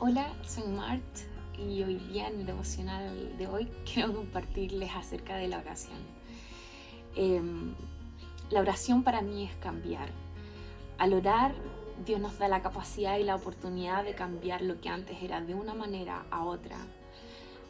Hola, 0.00 0.32
soy 0.46 0.62
Mart 0.62 1.02
y 1.58 1.82
hoy 1.82 1.96
día 1.96 2.28
en 2.28 2.38
el 2.38 2.46
devocional 2.46 3.36
de 3.36 3.48
hoy 3.48 3.68
quiero 3.92 4.14
compartirles 4.14 4.92
acerca 4.94 5.34
de 5.34 5.48
la 5.48 5.58
oración. 5.58 5.98
Em, 7.16 7.74
la 8.48 8.60
oración 8.60 9.02
para 9.02 9.22
mí 9.22 9.42
es 9.42 9.56
cambiar. 9.56 10.10
Al 10.98 11.14
orar, 11.14 11.52
Dios 12.06 12.20
nos 12.20 12.38
da 12.38 12.46
la 12.46 12.62
capacidad 12.62 13.18
y 13.18 13.24
la 13.24 13.34
oportunidad 13.34 14.04
de 14.04 14.14
cambiar 14.14 14.62
lo 14.62 14.80
que 14.80 14.88
antes 14.88 15.20
era 15.20 15.40
de 15.40 15.54
una 15.54 15.74
manera 15.74 16.26
a 16.30 16.44
otra. 16.44 16.76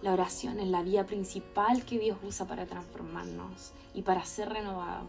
La 0.00 0.12
oración 0.12 0.60
es 0.60 0.68
la 0.68 0.84
vía 0.84 1.04
principal 1.06 1.84
que 1.84 1.98
Dios 1.98 2.18
usa 2.22 2.46
para 2.46 2.66
transformarnos 2.66 3.72
y 3.94 4.02
para 4.02 4.24
ser 4.24 4.50
renovados. 4.50 5.08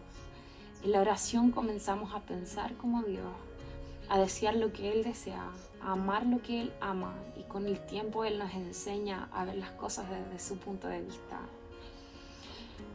En 0.82 0.90
la 0.90 1.00
oración 1.00 1.52
comenzamos 1.52 2.12
a 2.12 2.22
pensar 2.22 2.74
como 2.76 3.04
Dios, 3.04 3.32
a 4.08 4.18
desear 4.18 4.56
lo 4.56 4.72
que 4.72 4.92
Él 4.92 5.04
desea, 5.04 5.50
a 5.82 5.92
amar 5.92 6.26
lo 6.26 6.42
que 6.42 6.62
Él 6.62 6.72
ama 6.80 7.14
y 7.36 7.42
con 7.42 7.66
el 7.66 7.78
tiempo 7.86 8.24
Él 8.24 8.38
nos 8.38 8.54
enseña 8.54 9.28
a 9.32 9.44
ver 9.44 9.56
las 9.56 9.70
cosas 9.72 10.06
desde 10.08 10.38
su 10.38 10.58
punto 10.58 10.88
de 10.88 11.02
vista. 11.02 11.40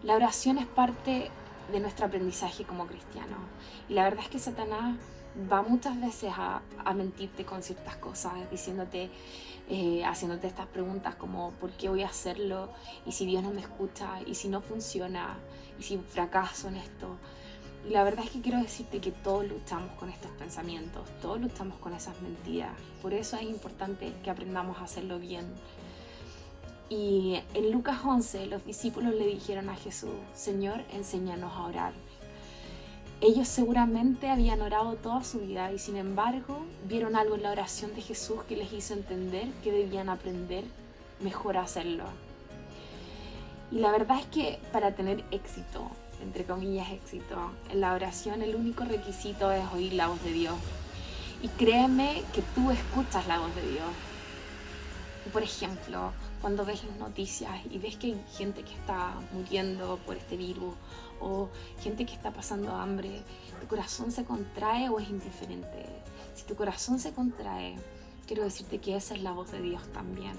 La 0.03 0.15
oración 0.15 0.57
es 0.57 0.65
parte 0.65 1.29
de 1.71 1.79
nuestro 1.79 2.05
aprendizaje 2.05 2.63
como 2.63 2.87
cristianos 2.87 3.39
y 3.87 3.93
la 3.93 4.03
verdad 4.03 4.23
es 4.23 4.29
que 4.29 4.39
Satanás 4.39 4.97
va 5.51 5.61
muchas 5.61 5.99
veces 5.99 6.31
a, 6.35 6.61
mentirte 6.93 7.45
con 7.45 7.61
ciertas 7.61 7.95
cosas, 7.97 8.33
diciéndote, 8.49 9.09
eh, 9.69 10.03
haciéndote 10.03 10.47
estas 10.47 10.65
preguntas 10.67 11.15
como 11.15 11.51
¿por 11.51 11.71
qué 11.71 11.87
voy 11.87 12.01
a 12.03 12.07
hacerlo? 12.07 12.69
¿Y 13.05 13.11
si 13.11 13.25
Dios 13.25 13.43
no 13.43 13.51
me 13.51 13.61
escucha? 13.61 14.21
¿Y 14.25 14.35
si 14.35 14.47
no 14.47 14.61
funciona? 14.61 15.37
¿Y 15.79 15.83
si 15.83 15.97
fracaso 15.97 16.67
en 16.69 16.77
esto? 16.77 17.17
Y 17.87 17.91
la 17.91 18.03
verdad 18.03 18.25
es 18.25 18.31
que 18.31 18.41
quiero 18.41 18.61
decirte 18.61 18.99
que 18.99 19.11
todos 19.11 19.47
luchamos 19.47 19.91
con 19.93 20.09
estos 20.09 20.31
pensamientos, 20.31 21.07
todos 21.21 21.39
luchamos 21.39 21.77
con 21.77 21.93
esas 21.93 22.19
mentiras. 22.21 22.71
Por 23.01 23.13
eso 23.13 23.37
es 23.37 23.43
importante 23.43 24.13
que 24.23 24.29
aprendamos 24.29 24.77
a 24.79 24.83
hacerlo 24.83 25.19
bien. 25.19 25.45
Y 26.89 27.39
en 27.53 27.71
Lucas 27.71 27.99
11 28.03 28.47
los 28.47 28.65
discípulos 28.65 29.13
le 29.13 29.27
dijeron 29.27 29.69
a 29.69 29.75
Jesús, 29.75 30.15
Señor, 30.33 30.83
enséñanos 30.91 31.53
a 31.53 31.65
orar. 31.65 31.93
Ellos 33.21 33.47
seguramente 33.47 34.29
habían 34.29 34.61
orado 34.61 34.95
toda 34.95 35.23
su 35.23 35.39
vida 35.39 35.73
y 35.73 35.79
sin 35.79 35.97
embargo 35.97 36.65
vieron 36.87 37.15
algo 37.15 37.35
en 37.35 37.43
la 37.43 37.51
oración 37.51 37.93
de 37.93 38.01
Jesús 38.01 38.43
que 38.47 38.55
les 38.55 38.71
hizo 38.71 38.93
entender 38.93 39.49
que 39.61 39.73
debían 39.73 40.07
aprender 40.09 40.63
mejor 41.19 41.57
a 41.57 41.63
hacerlo. 41.63 42.05
Y 43.71 43.79
la 43.79 43.91
verdad 43.91 44.19
es 44.19 44.25
que 44.27 44.59
para 44.71 44.95
tener 44.95 45.23
éxito 45.31 45.91
entre 46.21 46.43
comillas, 46.43 46.91
éxito. 46.91 47.51
En 47.69 47.81
la 47.81 47.93
oración 47.93 48.41
el 48.41 48.55
único 48.55 48.83
requisito 48.83 49.51
es 49.51 49.63
oír 49.73 49.93
la 49.93 50.07
voz 50.07 50.23
de 50.23 50.31
Dios. 50.31 50.55
Y 51.41 51.47
créeme 51.49 52.23
que 52.33 52.41
tú 52.53 52.71
escuchas 52.71 53.27
la 53.27 53.39
voz 53.39 53.55
de 53.55 53.61
Dios. 53.61 53.87
Por 55.31 55.43
ejemplo, 55.43 56.11
cuando 56.41 56.65
ves 56.65 56.83
las 56.83 56.97
noticias 56.97 57.51
y 57.69 57.77
ves 57.77 57.97
que 57.97 58.07
hay 58.07 58.21
gente 58.37 58.63
que 58.63 58.73
está 58.73 59.13
muriendo 59.31 59.99
por 60.05 60.17
este 60.17 60.37
virus 60.37 60.73
o 61.21 61.49
gente 61.81 62.05
que 62.05 62.13
está 62.13 62.31
pasando 62.31 62.75
hambre, 62.75 63.21
tu 63.61 63.67
corazón 63.67 64.11
se 64.11 64.23
contrae 64.23 64.89
o 64.89 64.99
es 64.99 65.09
indiferente. 65.09 65.85
Si 66.35 66.45
tu 66.45 66.55
corazón 66.55 66.99
se 66.99 67.11
contrae, 67.13 67.75
quiero 68.25 68.43
decirte 68.43 68.79
que 68.79 68.95
esa 68.95 69.13
es 69.13 69.21
la 69.21 69.31
voz 69.31 69.51
de 69.51 69.61
Dios 69.61 69.83
también. 69.91 70.33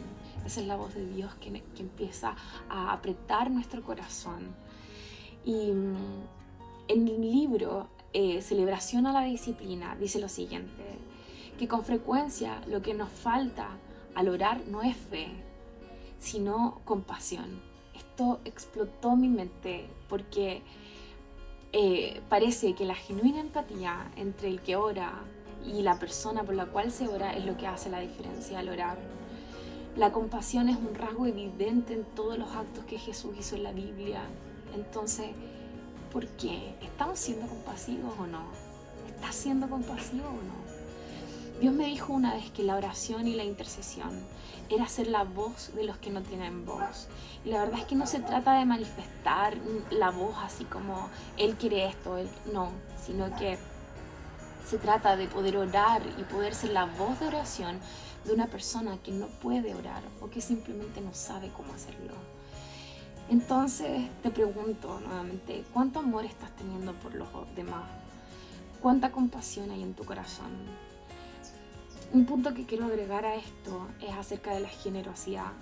Esa 0.45 0.61
es 0.61 0.67
la 0.67 0.77
voz 0.77 0.95
de 0.95 1.06
Dios 1.06 1.34
que, 1.34 1.51
que 1.53 1.83
empieza 1.83 2.34
a 2.69 2.92
apretar 2.92 3.51
nuestro 3.51 3.83
corazón 3.83 4.55
y 5.44 5.72
mm, 5.72 5.96
en 6.88 7.08
el 7.08 7.20
libro 7.20 7.88
eh, 8.12 8.42
Celebración 8.42 9.06
a 9.06 9.12
la 9.12 9.22
Disciplina 9.22 9.96
dice 9.98 10.19
lo 10.19 10.28
siguiente, 10.28 10.83
que 11.58 11.69
con 11.69 11.84
frecuencia 11.84 12.60
lo 12.66 12.83
que 12.83 12.94
nos 12.94 13.10
falta 13.10 13.68
al 14.14 14.28
orar 14.28 14.66
no 14.66 14.83
es 14.83 14.96
fe, 14.96 15.28
sino 16.18 16.80
compasión. 16.84 17.62
Esto 17.94 18.41
explotó 18.44 19.14
mi 19.16 19.28
mente 19.28 19.88
porque 20.08 20.62
eh, 21.73 22.20
parece 22.29 22.74
que 22.74 22.84
la 22.84 22.95
genuina 22.96 23.40
empatía 23.40 24.11
entre 24.17 24.48
el 24.48 24.61
que 24.61 24.77
ora 24.77 25.12
y 25.64 25.83
la 25.83 25.98
persona 25.98 26.42
por 26.42 26.55
la 26.55 26.67
cual 26.67 26.90
se 26.90 27.06
ora 27.06 27.33
es 27.36 27.45
lo 27.45 27.56
que 27.56 27.67
hace 27.67 27.90
la 27.90 28.00
diferencia 28.00 28.58
al 28.58 28.68
orar. 28.68 28.98
La 29.96 30.12
compasión 30.12 30.68
es 30.68 30.77
un 30.77 30.95
rasgo 30.95 31.27
evidente 31.27 31.95
en 31.95 32.05
todos 32.05 32.39
los 32.39 32.50
actos 32.50 32.84
que 32.84 32.98
Jesús 32.98 33.33
hizo 33.39 33.56
en 33.56 33.62
la 33.64 33.73
Biblia 33.73 34.23
entonces, 34.75 35.31
¿por 36.13 36.27
qué? 36.27 36.75
¿Estamos 36.83 37.19
siendo 37.19 37.47
compasivos 37.47 38.13
o 38.19 38.27
no? 38.27 38.45
¿Estás 39.08 39.35
siendo 39.35 39.69
compasivo 39.69 40.29
o 40.29 40.33
no? 40.33 40.70
Dios 41.61 41.75
me 41.75 41.86
dijo 41.86 42.14
una 42.14 42.35
vez 42.35 42.51
que 42.51 42.63
la 42.63 42.77
oración 42.77 43.29
y 43.29 43.35
la 43.35 43.45
intercesión 43.45 44.11
era 44.70 44.89
ser 44.89 45.09
la 45.09 45.25
voz 45.25 45.75
de 45.75 45.85
los 45.85 45.98
que 45.98 46.11
no 46.11 46.23
tienen 46.23 46.64
voz. 46.64 47.09
Y 47.45 47.51
la 47.51 47.59
verdad 47.61 47.80
es 47.80 47.85
que 47.85 47.97
no 47.97 48.07
se 48.07 48.20
trata 48.20 48.55
de 48.55 48.64
manifestar 48.64 49.57
la 49.91 50.11
voz 50.11 50.35
así 50.42 50.64
como 50.64 51.11
Él 51.36 51.57
quiere 51.57 51.86
esto, 51.86 52.17
él, 52.17 52.30
no, 52.53 52.70
sino 53.05 53.36
que 53.36 53.59
se 54.67 54.79
trata 54.79 55.17
de 55.17 55.27
poder 55.27 55.57
orar 55.57 56.03
y 56.19 56.23
poder 56.25 56.55
ser 56.55 56.70
la 56.70 56.86
voz 56.86 57.19
de 57.20 57.27
oración 57.27 57.79
de 58.25 58.33
una 58.33 58.47
persona 58.47 58.98
que 59.03 59.13
no 59.13 59.27
puede 59.27 59.75
orar 59.75 60.03
o 60.20 60.30
que 60.30 60.41
simplemente 60.41 61.01
no 61.01 61.13
sabe 61.13 61.51
cómo 61.55 61.75
hacerlo. 61.75 62.14
Entonces 63.30 64.11
te 64.24 64.30
pregunto 64.33 64.98
nuevamente, 64.98 65.64
¿cuánto 65.73 66.01
amor 66.01 66.24
estás 66.24 66.51
teniendo 66.57 66.92
por 66.95 67.14
los 67.14 67.29
demás? 67.55 67.85
¿Cuánta 68.83 69.13
compasión 69.13 69.70
hay 69.70 69.85
en 69.85 69.95
tu 69.95 70.05
corazón? 70.05 70.51
Un 72.13 72.27
punto 72.27 72.52
que 72.55 72.67
quiero 72.67 72.86
agregar 72.86 73.24
a 73.24 73.36
esto 73.36 73.86
es 74.01 74.11
acerca 74.14 74.52
de 74.52 74.58
la 74.58 74.68
generosidad. 74.68 75.52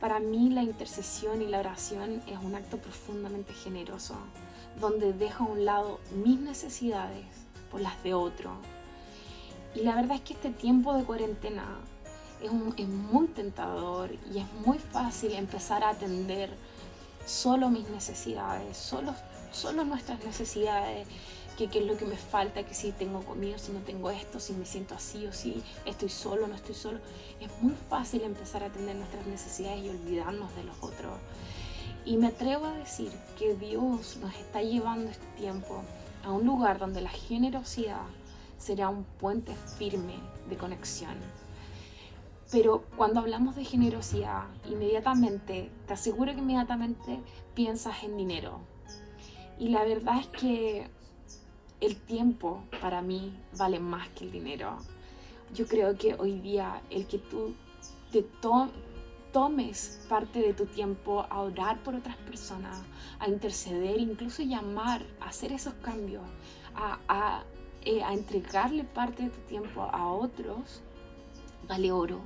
Para 0.00 0.20
mí 0.20 0.48
la 0.48 0.62
intercesión 0.62 1.42
y 1.42 1.48
la 1.48 1.58
oración 1.58 2.22
es 2.26 2.38
un 2.42 2.54
acto 2.54 2.78
profundamente 2.78 3.52
generoso, 3.52 4.14
donde 4.80 5.12
dejo 5.12 5.44
a 5.44 5.48
un 5.48 5.66
lado 5.66 6.00
mis 6.24 6.40
necesidades 6.40 7.26
por 7.70 7.82
las 7.82 8.02
de 8.02 8.14
otro. 8.14 8.52
Y 9.74 9.80
la 9.80 9.94
verdad 9.94 10.16
es 10.16 10.22
que 10.22 10.32
este 10.32 10.48
tiempo 10.48 10.94
de 10.94 11.04
cuarentena 11.04 11.76
es, 12.42 12.50
es 12.78 12.88
muy 12.88 13.26
tentador 13.26 14.12
y 14.32 14.38
es 14.38 14.46
muy 14.64 14.78
fácil 14.78 15.32
empezar 15.32 15.84
a 15.84 15.90
atender 15.90 16.48
solo 17.26 17.70
mis 17.70 17.88
necesidades, 17.88 18.76
solo, 18.76 19.14
solo 19.52 19.84
nuestras 19.84 20.24
necesidades, 20.24 21.06
que 21.56 21.68
qué 21.68 21.80
es 21.80 21.86
lo 21.86 21.96
que 21.96 22.04
me 22.04 22.16
falta, 22.16 22.62
que 22.64 22.74
si 22.74 22.92
tengo 22.92 23.22
comida, 23.24 23.58
si 23.58 23.72
no 23.72 23.80
tengo 23.80 24.10
esto, 24.10 24.40
si 24.40 24.52
me 24.54 24.64
siento 24.64 24.94
así 24.94 25.26
o 25.26 25.32
si 25.32 25.62
estoy 25.84 26.08
solo, 26.08 26.46
no 26.46 26.54
estoy 26.54 26.74
solo. 26.74 26.98
Es 27.40 27.50
muy 27.60 27.74
fácil 27.88 28.22
empezar 28.22 28.62
a 28.62 28.66
atender 28.66 28.96
nuestras 28.96 29.26
necesidades 29.26 29.84
y 29.84 29.90
olvidarnos 29.90 30.54
de 30.56 30.64
los 30.64 30.76
otros. 30.80 31.12
Y 32.04 32.16
me 32.16 32.28
atrevo 32.28 32.66
a 32.66 32.72
decir 32.72 33.12
que 33.38 33.54
Dios 33.54 34.16
nos 34.16 34.34
está 34.34 34.62
llevando 34.62 35.10
este 35.10 35.26
tiempo 35.36 35.82
a 36.24 36.32
un 36.32 36.46
lugar 36.46 36.78
donde 36.78 37.00
la 37.00 37.10
generosidad 37.10 38.06
será 38.58 38.88
un 38.88 39.04
puente 39.04 39.54
firme 39.78 40.14
de 40.48 40.56
conexión 40.56 41.16
pero 42.52 42.84
cuando 42.96 43.20
hablamos 43.20 43.56
de 43.56 43.64
generosidad, 43.64 44.44
inmediatamente, 44.70 45.70
te 45.86 45.94
aseguro 45.94 46.34
que 46.34 46.40
inmediatamente 46.40 47.18
piensas 47.54 48.04
en 48.04 48.18
dinero. 48.18 48.60
Y 49.58 49.70
la 49.70 49.84
verdad 49.84 50.20
es 50.20 50.26
que 50.26 50.86
el 51.80 51.96
tiempo 51.96 52.62
para 52.82 53.00
mí 53.00 53.34
vale 53.56 53.80
más 53.80 54.10
que 54.10 54.26
el 54.26 54.32
dinero. 54.32 54.76
Yo 55.54 55.66
creo 55.66 55.96
que 55.96 56.14
hoy 56.14 56.40
día 56.40 56.82
el 56.90 57.06
que 57.06 57.16
tú 57.16 57.54
te 58.12 58.22
tomes 59.32 60.04
parte 60.10 60.40
de 60.40 60.52
tu 60.52 60.66
tiempo 60.66 61.24
a 61.30 61.40
orar 61.40 61.82
por 61.82 61.94
otras 61.94 62.16
personas, 62.18 62.82
a 63.18 63.28
interceder, 63.28 63.98
incluso 63.98 64.42
llamar, 64.42 65.02
a 65.20 65.30
hacer 65.30 65.52
esos 65.52 65.72
cambios, 65.74 66.24
a, 66.74 66.98
a 67.08 67.44
eh, 67.86 68.02
entregarle 68.10 68.84
parte 68.84 69.22
de 69.22 69.30
tu 69.30 69.40
tiempo 69.40 69.80
a 69.90 70.12
otros, 70.12 70.82
vale 71.66 71.90
oro 71.90 72.20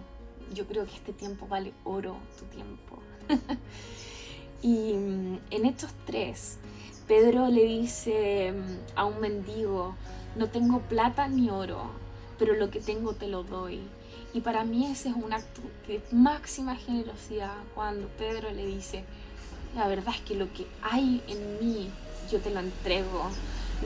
yo 0.55 0.67
creo 0.67 0.87
que 0.87 0.95
este 0.95 1.13
tiempo 1.13 1.47
vale 1.47 1.73
oro 1.85 2.17
tu 2.39 2.45
tiempo. 2.47 2.99
y 4.63 4.95
mm, 4.95 5.39
en 5.51 5.67
estos 5.67 5.91
tres, 6.05 6.59
Pedro 7.07 7.49
le 7.49 7.65
dice 7.65 8.53
mm, 8.53 8.99
a 8.99 9.05
un 9.05 9.21
mendigo, 9.21 9.95
no 10.37 10.49
tengo 10.49 10.81
plata 10.81 11.29
ni 11.29 11.51
oro, 11.51 11.91
pero 12.39 12.55
lo 12.55 12.71
que 12.71 12.81
tengo 12.81 13.15
te 13.15 13.29
lo 13.29 13.43
doy. 13.43 13.81
Y 14.35 14.41
para 14.41 14.65
mí 14.65 14.87
ese 14.87 15.09
es 15.09 15.17
un 15.17 15.33
acto 15.33 15.63
de 15.89 16.03
máxima 16.13 16.77
generosidad 16.77 17.55
cuando 17.75 18.09
Pedro 18.19 18.51
le 18.51 18.67
dice, 18.67 19.05
la 19.75 19.89
verdad 19.89 20.15
es 20.15 20.21
que 20.23 20.35
lo 20.35 20.53
que 20.53 20.67
hay 20.83 21.23
en 21.29 21.59
mí, 21.59 21.91
yo 22.31 22.41
te 22.41 22.51
lo 22.51 22.61
entrego. 22.61 23.31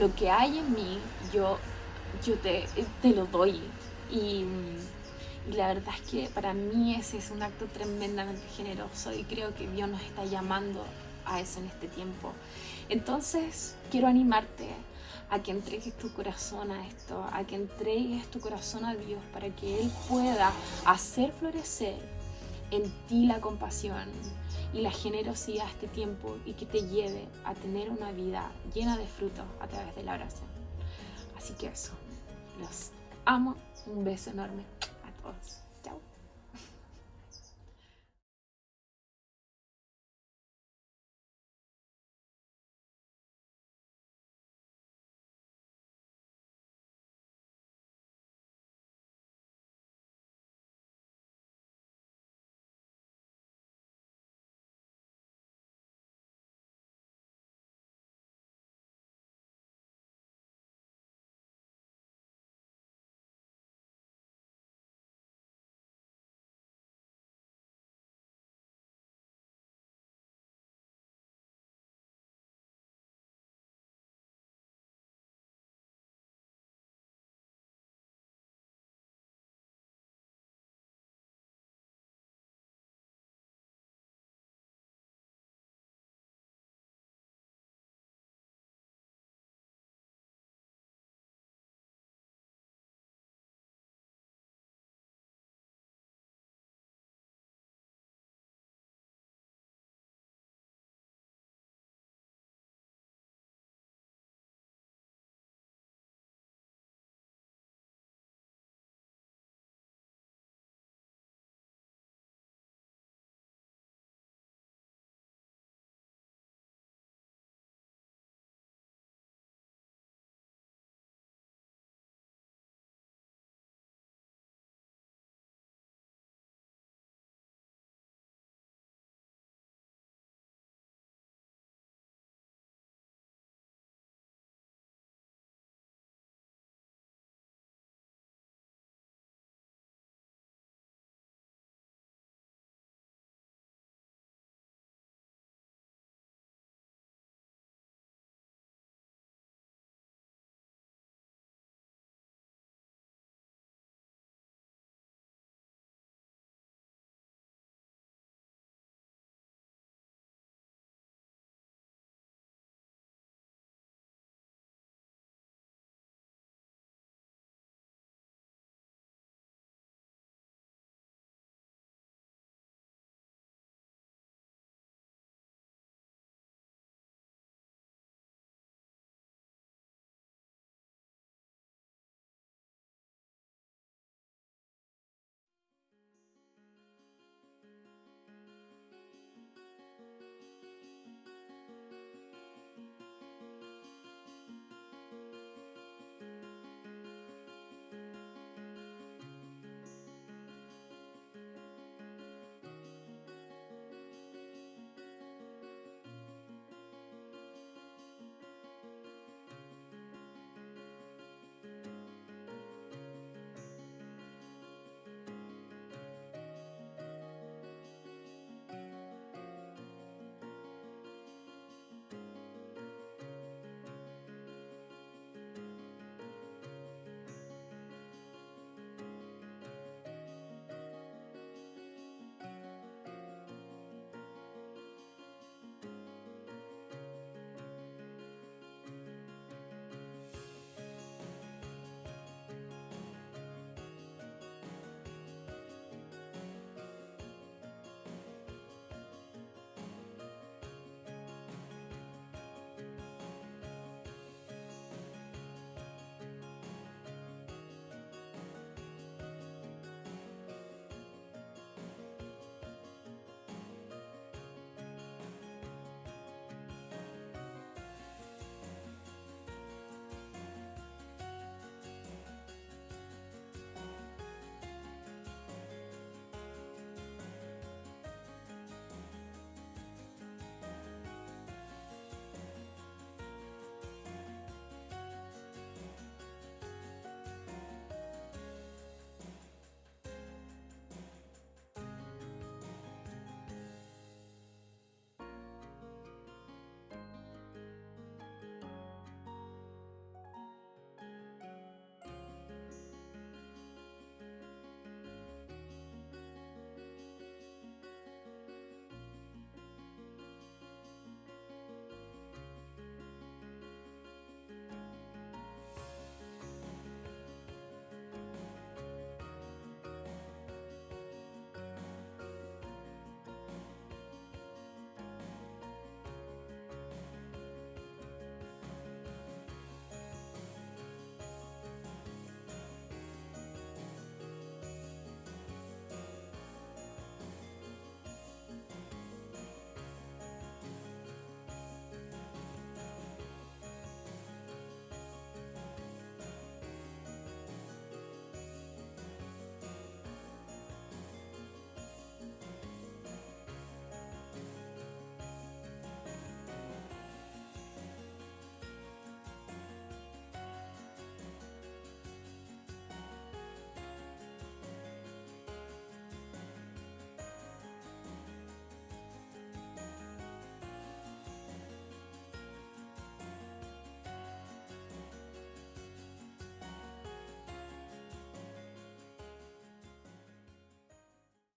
Lo 0.00 0.14
que 0.14 0.30
hay 0.30 0.58
en 0.58 0.72
mí, 0.72 0.98
yo, 1.32 1.58
yo 2.24 2.34
te, 2.36 2.64
te 3.02 3.10
lo 3.10 3.26
doy. 3.26 3.60
Y 4.10 4.44
mm, 4.44 4.99
y 5.48 5.52
la 5.52 5.68
verdad 5.68 5.94
es 5.94 6.10
que 6.10 6.28
para 6.28 6.52
mí 6.52 6.94
ese 6.94 7.18
es 7.18 7.30
un 7.30 7.42
acto 7.42 7.66
tremendamente 7.66 8.42
generoso 8.56 9.12
y 9.12 9.24
creo 9.24 9.54
que 9.54 9.66
Dios 9.68 9.88
nos 9.88 10.02
está 10.02 10.24
llamando 10.24 10.84
a 11.24 11.40
eso 11.40 11.60
en 11.60 11.66
este 11.66 11.88
tiempo. 11.88 12.32
Entonces, 12.88 13.76
quiero 13.90 14.08
animarte 14.08 14.68
a 15.30 15.40
que 15.42 15.52
entregues 15.52 15.96
tu 15.96 16.12
corazón 16.12 16.72
a 16.72 16.86
esto, 16.86 17.24
a 17.32 17.44
que 17.44 17.54
entregues 17.54 18.28
tu 18.30 18.40
corazón 18.40 18.84
a 18.84 18.94
Dios 18.94 19.20
para 19.32 19.48
que 19.50 19.80
Él 19.80 19.90
pueda 20.08 20.52
hacer 20.84 21.32
florecer 21.32 21.96
en 22.70 22.90
ti 23.06 23.26
la 23.26 23.40
compasión 23.40 24.08
y 24.72 24.80
la 24.80 24.90
generosidad 24.90 25.66
este 25.68 25.86
tiempo 25.86 26.36
y 26.44 26.52
que 26.54 26.66
te 26.66 26.82
lleve 26.82 27.26
a 27.44 27.54
tener 27.54 27.90
una 27.90 28.12
vida 28.12 28.50
llena 28.74 28.96
de 28.96 29.06
frutos 29.06 29.44
a 29.60 29.66
través 29.68 29.94
de 29.96 30.02
la 30.02 30.14
oración. 30.14 30.48
Así 31.36 31.54
que 31.54 31.68
eso, 31.68 31.92
los 32.60 32.90
amo, 33.24 33.56
un 33.86 34.04
beso 34.04 34.30
enorme 34.30 34.64
a 35.30 35.32
todos. 35.32 35.62
Chao. 35.82 36.09